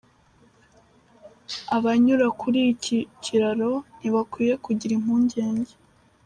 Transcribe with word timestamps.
Abanyura 1.77 2.27
kuri 2.39 2.59
iki 2.73 2.97
kiraro 3.23 3.71
ntibakwiye 3.97 4.53
kugira 4.65 4.91
impungenge’. 4.97 5.73